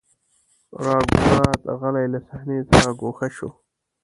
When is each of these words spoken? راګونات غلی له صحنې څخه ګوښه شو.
راګونات 0.85 1.61
غلی 1.79 2.05
له 2.13 2.19
صحنې 2.27 2.57
څخه 2.69 2.91
ګوښه 3.01 3.27
شو. 3.35 3.49